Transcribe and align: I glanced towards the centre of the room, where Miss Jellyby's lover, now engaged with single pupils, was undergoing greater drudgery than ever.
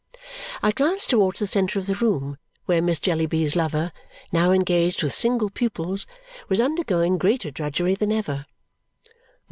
I 0.63 0.71
glanced 0.71 1.11
towards 1.11 1.41
the 1.41 1.45
centre 1.45 1.77
of 1.77 1.85
the 1.85 1.93
room, 1.93 2.39
where 2.65 2.81
Miss 2.81 2.99
Jellyby's 2.99 3.55
lover, 3.55 3.91
now 4.31 4.51
engaged 4.51 5.03
with 5.03 5.13
single 5.13 5.51
pupils, 5.51 6.07
was 6.49 6.59
undergoing 6.59 7.19
greater 7.19 7.51
drudgery 7.51 7.93
than 7.93 8.11
ever. 8.11 8.47